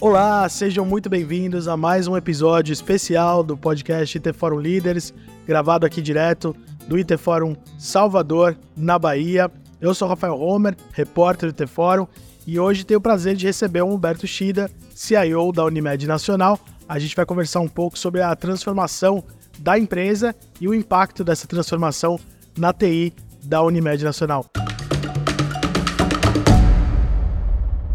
[0.00, 5.14] Olá, sejam muito bem-vindos a mais um episódio especial do podcast IT Forum Líderes,
[5.46, 6.54] gravado aqui direto
[6.86, 9.50] do IT Forum Salvador, na Bahia.
[9.80, 12.06] Eu sou Rafael Homer, repórter do IT Forum,
[12.46, 16.60] e hoje tenho o prazer de receber o Humberto Shida, CIO da Unimed Nacional.
[16.86, 19.24] A gente vai conversar um pouco sobre a transformação
[19.58, 22.20] da empresa e o impacto dessa transformação
[22.56, 23.12] na TI
[23.44, 24.46] da Unimed Nacional.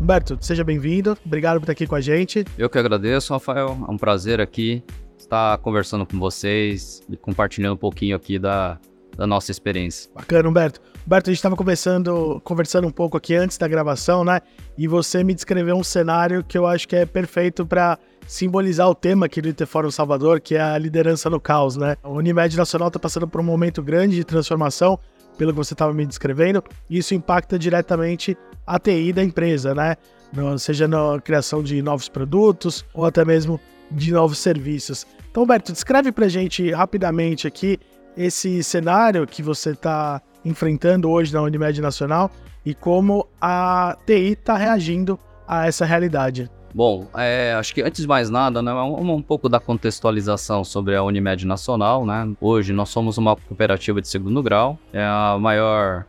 [0.00, 1.16] Humberto, seja bem-vindo.
[1.24, 2.44] Obrigado por estar aqui com a gente.
[2.56, 3.76] Eu que agradeço, Rafael.
[3.86, 4.82] É um prazer aqui
[5.18, 8.78] estar conversando com vocês e compartilhando um pouquinho aqui da,
[9.16, 10.10] da nossa experiência.
[10.14, 10.80] Bacana, Humberto.
[11.06, 14.40] Humberto, a gente estava conversando, conversando um pouco aqui antes da gravação, né?
[14.76, 17.98] E você me descreveu um cenário que eu acho que é perfeito para
[18.30, 21.96] simbolizar o tema aqui do IT Fórum Salvador, que é a liderança no caos, né?
[22.00, 24.96] A Unimed Nacional está passando por um momento grande de transformação,
[25.36, 29.96] pelo que você estava me descrevendo, e isso impacta diretamente a TI da empresa, né?
[30.32, 33.58] No, seja na criação de novos produtos ou até mesmo
[33.90, 35.04] de novos serviços.
[35.28, 37.80] Então, Humberto, descreve para gente rapidamente aqui
[38.16, 42.30] esse cenário que você está enfrentando hoje na Unimed Nacional
[42.64, 46.48] e como a TI está reagindo a essa realidade.
[46.72, 50.94] Bom, é, acho que antes de mais nada, né, um, um, pouco da contextualização sobre
[50.94, 52.32] a Unimed Nacional, né?
[52.40, 56.04] Hoje nós somos uma cooperativa de segundo grau, é a maior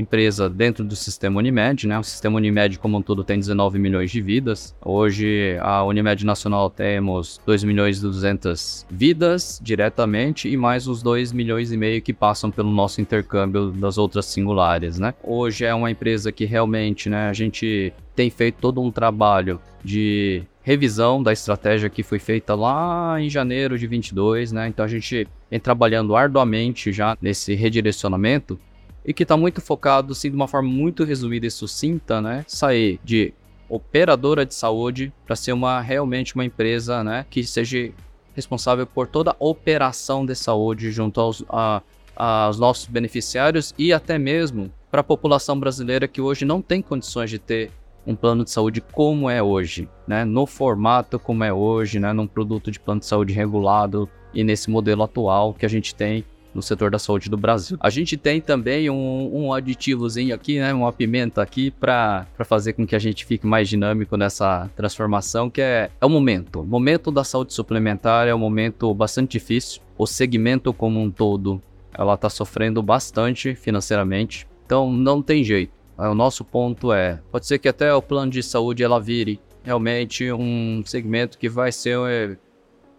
[0.00, 1.98] empresa dentro do sistema Unimed, né?
[1.98, 4.74] O sistema Unimed como um todo tem 19 milhões de vidas.
[4.84, 11.32] Hoje a Unimed Nacional temos 2 milhões e 200 vidas diretamente e mais os 2
[11.32, 15.14] milhões e meio que passam pelo nosso intercâmbio das outras singulares, né?
[15.22, 20.42] Hoje é uma empresa que realmente, né, a gente tem feito todo um trabalho de
[20.62, 24.68] revisão da estratégia que foi feita lá em janeiro de 22, né?
[24.68, 28.58] Então a gente vem trabalhando arduamente já nesse redirecionamento
[29.04, 32.44] e que está muito focado, assim, de uma forma muito resumida e sucinta, né?
[32.46, 33.32] Sair de
[33.70, 37.92] operadora de saúde para ser uma realmente uma empresa, né, que seja
[38.34, 41.80] responsável por toda a operação de saúde junto aos, a,
[42.16, 47.30] aos nossos beneficiários e até mesmo para a população brasileira que hoje não tem condições
[47.30, 47.70] de ter
[48.04, 50.24] um plano de saúde como é hoje, né?
[50.24, 52.12] No formato como é hoje, né?
[52.12, 56.24] Num produto de plano de saúde regulado e nesse modelo atual que a gente tem
[56.54, 57.76] no setor da saúde do Brasil.
[57.80, 62.86] A gente tem também um, um aditivozinho aqui, né, uma pimenta aqui para fazer com
[62.86, 66.60] que a gente fique mais dinâmico nessa transformação, que é, é o momento.
[66.60, 69.80] O momento da saúde suplementar é um momento bastante difícil.
[69.96, 71.62] O segmento como um todo,
[71.92, 75.72] ela está sofrendo bastante financeiramente, então não tem jeito.
[75.98, 80.32] O nosso ponto é, pode ser que até o plano de saúde ela vire realmente
[80.32, 82.36] um segmento que vai ser é,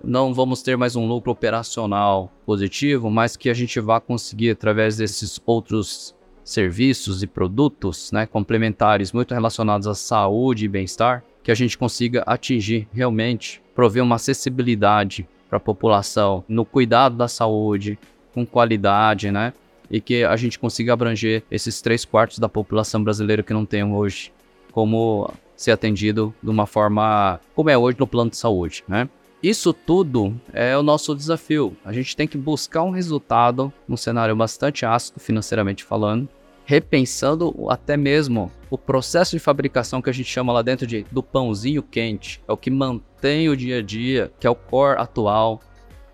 [0.03, 4.97] não vamos ter mais um lucro operacional positivo, mas que a gente vá conseguir, através
[4.97, 11.55] desses outros serviços e produtos né, complementares muito relacionados à saúde e bem-estar, que a
[11.55, 17.97] gente consiga atingir realmente, prover uma acessibilidade para a população no cuidado da saúde,
[18.33, 19.53] com qualidade, né?
[19.89, 23.83] E que a gente consiga abranger esses três quartos da população brasileira que não tem
[23.83, 24.31] hoje,
[24.71, 29.09] como ser atendido de uma forma como é hoje no plano de saúde, né?
[29.43, 31.75] Isso tudo é o nosso desafio.
[31.83, 36.29] A gente tem que buscar um resultado num cenário bastante ácido financeiramente falando,
[36.63, 41.23] repensando até mesmo o processo de fabricação que a gente chama lá dentro de do
[41.23, 45.59] pãozinho quente, é o que mantém o dia a dia, que é o core atual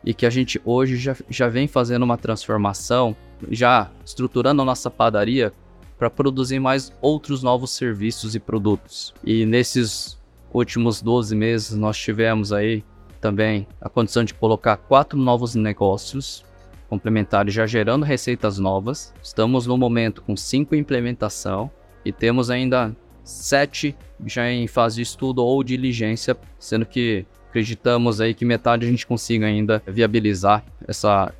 [0.05, 3.13] e que a gente hoje já, já vem fazendo uma transformação,
[3.51, 5.51] já estruturando a nossa padaria
[5.99, 9.13] para produzir mais outros novos serviços e produtos.
[9.21, 10.17] E nesses
[10.53, 12.85] últimos 12 meses nós tivemos aí
[13.17, 16.45] também a condição de colocar quatro novos negócios
[16.89, 19.13] complementares já gerando receitas novas.
[19.21, 21.69] Estamos no momento com cinco em implementação
[22.05, 23.95] e temos ainda sete
[24.25, 29.05] já em fase de estudo ou diligência, sendo que acreditamos aí que metade a gente
[29.05, 31.33] consiga ainda viabilizar essa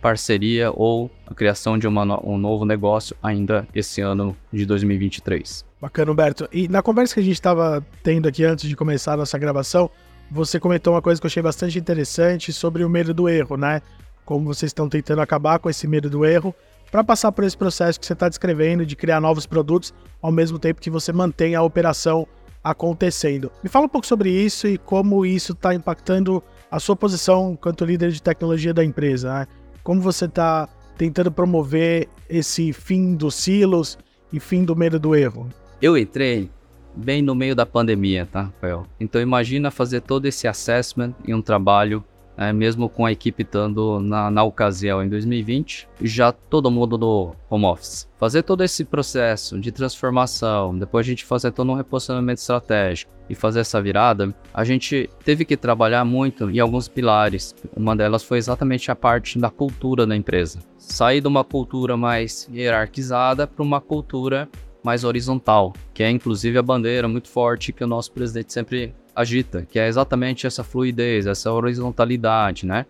[0.00, 5.64] parceria ou a criação de uma, um novo negócio ainda esse ano de 2023.
[5.80, 6.48] Bacana, Humberto.
[6.52, 9.90] E na conversa que a gente estava tendo aqui antes de começar a nossa gravação,
[10.30, 13.82] você comentou uma coisa que eu achei bastante interessante sobre o medo do erro, né?
[14.24, 16.54] Como vocês estão tentando acabar com esse medo do erro
[16.90, 19.92] para passar por esse processo que você está descrevendo de criar novos produtos
[20.22, 22.26] ao mesmo tempo que você mantém a operação
[22.62, 23.52] acontecendo.
[23.62, 27.84] Me fala um pouco sobre isso e como isso está impactando a sua posição enquanto
[27.84, 29.40] líder de tecnologia da empresa.
[29.40, 29.46] Né?
[29.82, 33.98] Como você está tentando promover esse fim dos silos
[34.32, 35.48] e fim do medo do erro?
[35.82, 36.50] Eu entrei
[36.96, 38.86] bem no meio da pandemia, tá, Rafael?
[38.98, 42.04] Então imagina fazer todo esse assessment em um trabalho
[42.36, 47.34] né, mesmo com a equipe estando na, na ocasião em 2020, já todo mundo no
[47.48, 48.08] home office.
[48.18, 53.34] Fazer todo esse processo de transformação, depois a gente fazer todo um reposicionamento estratégico e
[53.34, 57.54] fazer essa virada, a gente teve que trabalhar muito em alguns pilares.
[57.74, 60.58] Uma delas foi exatamente a parte da cultura da empresa.
[60.76, 64.48] Sair de uma cultura mais hierarquizada para uma cultura
[64.84, 69.66] mais horizontal, que é inclusive a bandeira muito forte que o nosso presidente sempre agita,
[69.68, 72.84] que é exatamente essa fluidez, essa horizontalidade, né?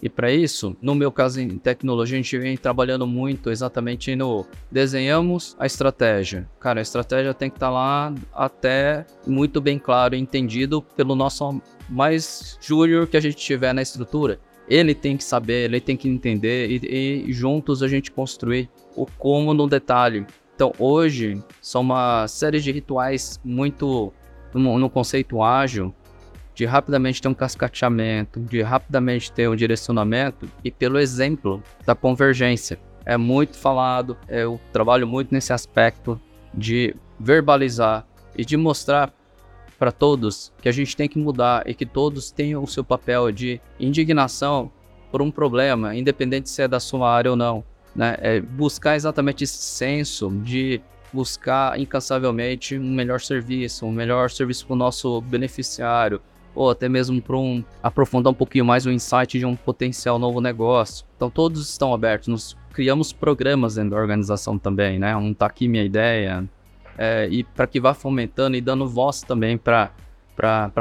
[0.00, 4.46] E para isso, no meu caso em tecnologia, a gente vem trabalhando muito exatamente no
[4.70, 6.48] desenhamos a estratégia.
[6.60, 11.16] Cara, a estratégia tem que estar tá lá até muito bem claro e entendido pelo
[11.16, 14.38] nosso mais júnior que a gente tiver na estrutura.
[14.68, 19.04] Ele tem que saber, ele tem que entender e, e juntos a gente construir o
[19.04, 20.24] como no detalhe.
[20.60, 24.12] Então, hoje, são uma série de rituais muito
[24.52, 25.94] no, no conceito ágil,
[26.54, 32.78] de rapidamente ter um cascateamento, de rapidamente ter um direcionamento e pelo exemplo da convergência.
[33.06, 36.20] É muito falado, eu trabalho muito nesse aspecto
[36.52, 39.14] de verbalizar e de mostrar
[39.78, 43.32] para todos que a gente tem que mudar e que todos tenham o seu papel
[43.32, 44.70] de indignação
[45.10, 47.64] por um problema, independente se é da sua área ou não.
[47.94, 48.16] Né?
[48.20, 50.80] É buscar exatamente esse senso de
[51.12, 56.20] buscar incansavelmente um melhor serviço, um melhor serviço para o nosso beneficiário,
[56.54, 60.40] ou até mesmo para um, aprofundar um pouquinho mais o insight de um potencial novo
[60.40, 61.04] negócio.
[61.16, 65.16] Então todos estão abertos, nós criamos programas dentro da organização também, né?
[65.16, 66.48] Um tá aqui minha ideia,
[66.96, 69.90] é, e para que vá fomentando e dando voz também para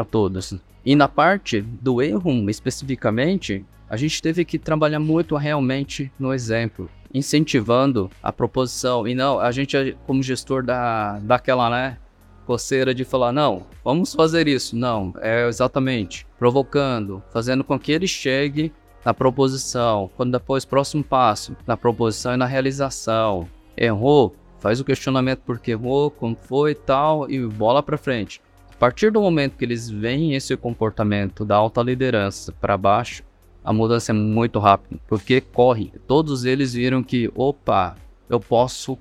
[0.10, 0.56] todos.
[0.86, 6.90] E na parte do erro, especificamente, a gente teve que trabalhar muito realmente no exemplo
[7.14, 9.08] incentivando a proposição.
[9.08, 11.98] E não, a gente, como gestor da, daquela, né,
[12.46, 14.76] coceira de falar, não, vamos fazer isso.
[14.76, 18.72] Não, é exatamente provocando, fazendo com que ele chegue
[19.04, 23.48] na proposição, quando depois, próximo passo, na proposição e na realização.
[23.78, 28.42] Errou, faz o questionamento porque errou, como foi e tal, e bola para frente.
[28.72, 33.24] A partir do momento que eles veem esse comportamento da alta liderança para baixo,
[33.64, 35.92] a mudança é muito rápida, porque corre.
[36.08, 37.96] Todos eles viram que, opa,
[38.30, 38.98] eu posso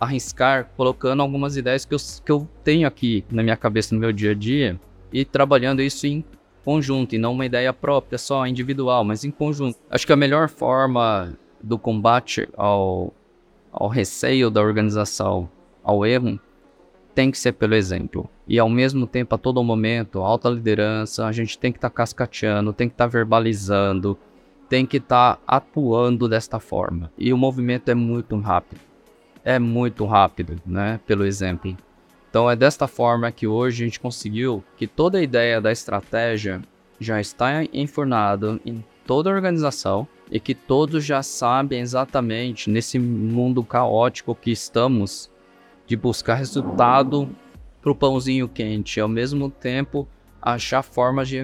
[0.00, 4.12] arriscar colocando algumas ideias que eu, que eu tenho aqui na minha cabeça no meu
[4.12, 4.80] dia a dia
[5.12, 6.24] e trabalhando isso em
[6.64, 9.78] conjunto e não uma ideia própria só individual, mas em conjunto.
[9.90, 13.12] Acho que a melhor forma do combate ao,
[13.72, 15.48] ao receio da organização,
[15.82, 16.38] ao erro,
[17.18, 18.30] tem que ser pelo exemplo.
[18.46, 21.96] E ao mesmo tempo, a todo momento, alta liderança, a gente tem que estar tá
[21.96, 24.16] cascateando, tem que estar tá verbalizando,
[24.68, 27.10] tem que estar tá atuando desta forma.
[27.18, 28.80] E o movimento é muito rápido.
[29.44, 31.00] É muito rápido, né?
[31.08, 31.76] Pelo exemplo.
[32.30, 36.62] Então é desta forma que hoje a gente conseguiu que toda a ideia da estratégia
[37.00, 43.64] já está enfornada em toda a organização e que todos já sabem exatamente nesse mundo
[43.64, 45.28] caótico que estamos
[45.88, 47.28] de buscar resultado
[47.80, 50.06] para o pãozinho quente, ao mesmo tempo
[50.40, 51.38] achar formas de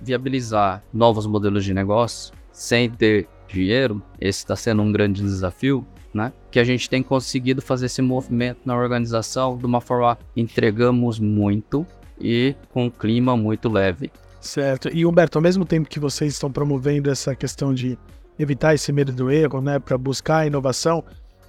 [0.00, 4.02] viabilizar novos modelos de negócio sem ter dinheiro.
[4.20, 6.32] Esse está sendo um grande desafio, né?
[6.50, 11.86] Que a gente tem conseguido fazer esse movimento na organização de uma forma entregamos muito
[12.18, 14.10] e com um clima muito leve.
[14.40, 14.88] Certo.
[14.92, 17.98] E Humberto, ao mesmo tempo que vocês estão promovendo essa questão de
[18.38, 21.04] evitar esse medo do erro, né, para buscar inovação,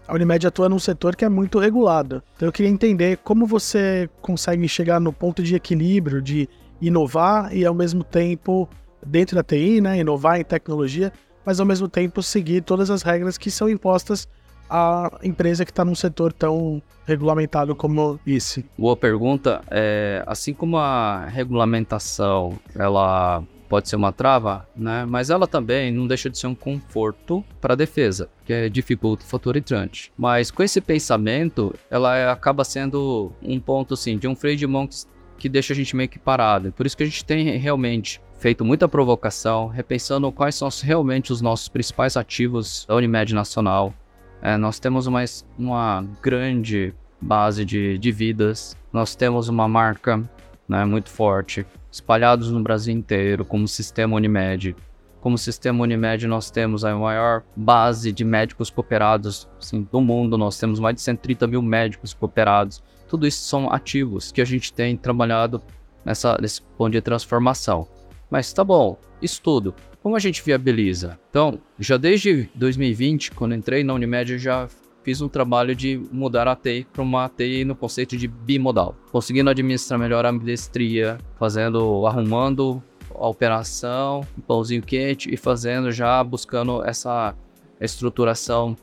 [0.08, 2.22] a Unimed atua num setor que é muito regulado.
[2.36, 6.50] Então eu queria entender como você consegue chegar no ponto de equilíbrio de
[6.82, 8.68] inovar e ao mesmo tempo
[9.06, 11.12] dentro da TI, né, inovar em tecnologia,
[11.46, 14.28] mas ao mesmo tempo seguir todas as regras que são impostas
[14.70, 18.66] à empresa que está num setor tão regulamentado como esse.
[18.78, 19.62] Boa pergunta.
[19.70, 25.06] É, assim como a regulamentação ela pode ser uma trava, né?
[25.06, 29.24] Mas ela também não deixa de ser um conforto para a defesa, que é dificulta
[29.24, 30.12] o fator entrante.
[30.18, 34.90] Mas com esse pensamento, ela acaba sendo um ponto assim de um freio de mão
[35.38, 36.74] que deixa a gente meio que parado.
[36.74, 41.40] Por isso que a gente tem realmente feito muita provocação, repensando quais são realmente os
[41.40, 43.94] nossos principais ativos da Unimed Nacional.
[44.42, 45.24] É, nós temos uma,
[45.58, 50.30] uma grande base de, de vidas, nós temos uma marca
[50.72, 54.74] né, muito forte, espalhados no Brasil inteiro, como sistema Unimed.
[55.20, 60.58] Como sistema Unimed, nós temos a maior base de médicos cooperados assim, do mundo, nós
[60.58, 62.82] temos mais de 130 mil médicos cooperados.
[63.10, 65.62] Tudo isso são ativos que a gente tem trabalhado
[66.06, 67.86] nessa, nesse ponto de transformação.
[68.30, 69.76] Mas tá bom, isso tudo.
[70.02, 71.20] Como a gente viabiliza?
[71.30, 74.70] Então, já desde 2020, quando entrei na Unimed, eu já
[75.04, 79.50] fiz um trabalho de mudar a TI para uma TI no conceito de bimodal, conseguindo
[79.50, 82.82] administrar melhor a ambidestria, fazendo, arrumando
[83.14, 87.36] a operação, pãozinho quente e fazendo já, buscando essa
[87.80, 88.76] estruturação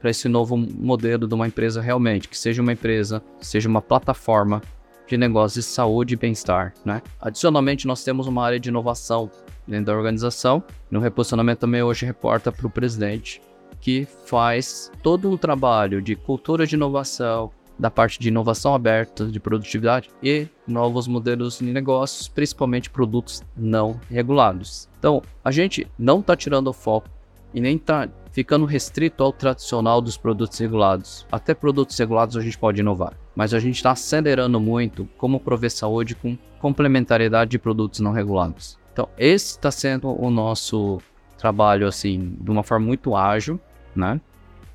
[0.00, 4.60] para esse novo modelo de uma empresa realmente, que seja uma empresa, seja uma plataforma
[5.06, 7.02] de negócios de saúde e bem-estar, né?
[7.20, 9.30] Adicionalmente, nós temos uma área de inovação
[9.66, 10.62] dentro da organização.
[10.90, 13.40] No reposicionamento também hoje reporta para o presidente,
[13.82, 19.40] que faz todo um trabalho de cultura de inovação, da parte de inovação aberta, de
[19.40, 24.88] produtividade e novos modelos de negócios, principalmente produtos não regulados.
[24.98, 27.08] Então, a gente não está tirando o foco
[27.52, 31.26] e nem está ficando restrito ao tradicional dos produtos regulados.
[31.30, 35.72] Até produtos regulados a gente pode inovar, mas a gente está acelerando muito como prover
[35.72, 38.78] saúde com complementariedade de produtos não regulados.
[38.92, 41.00] Então, esse está sendo o nosso
[41.36, 43.60] trabalho assim, de uma forma muito ágil,
[43.94, 44.20] né?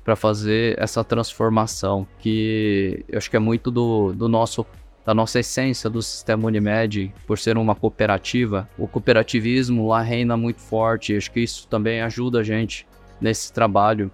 [0.04, 4.64] Para fazer essa transformação que eu acho que é muito do, do nosso
[5.04, 10.60] da nossa essência do sistema Unimed, por ser uma cooperativa, o cooperativismo lá reina muito
[10.60, 11.16] forte.
[11.16, 12.86] Acho que isso também ajuda a gente
[13.18, 14.10] nesse trabalho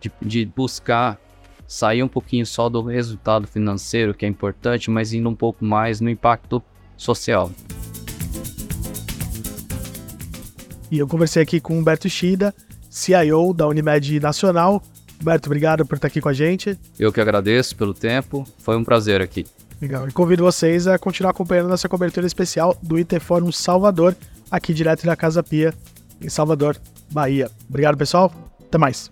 [0.00, 1.16] de, de buscar
[1.64, 6.00] sair um pouquinho só do resultado financeiro, que é importante, mas indo um pouco mais
[6.00, 6.60] no impacto
[6.96, 7.50] social.
[10.90, 12.52] E eu conversei aqui com o Humberto Shida,
[12.92, 14.82] CIO da Unimed Nacional.
[15.20, 16.78] Humberto, obrigado por estar aqui com a gente.
[16.98, 19.46] Eu que agradeço pelo tempo, foi um prazer aqui.
[19.80, 24.14] Legal, e convido vocês a continuar acompanhando nossa cobertura especial do IT Fórum Salvador,
[24.50, 25.72] aqui direto da Casa Pia,
[26.20, 26.76] em Salvador,
[27.10, 27.50] Bahia.
[27.68, 28.32] Obrigado, pessoal.
[28.60, 29.10] Até mais.